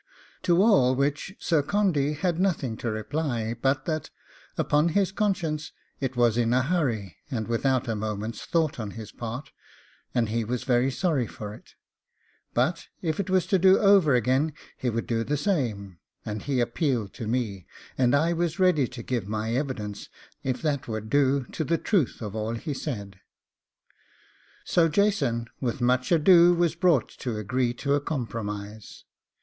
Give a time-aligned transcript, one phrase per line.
[0.41, 4.09] To all which Sir Condy had nothing to reply, but that,
[4.57, 9.11] upon his conscience, it was in a hurry and without a moment's thought on his
[9.11, 9.51] part,
[10.15, 11.75] and he was very sorry for it,
[12.55, 16.59] but if it was to do over again he would do the same; and he
[16.59, 20.09] appealed to me, and I was ready to give my evidence,
[20.41, 23.19] if that would do, to the truth of all he said.
[24.65, 29.03] So Jason with much ado was brought to agree to a compromise.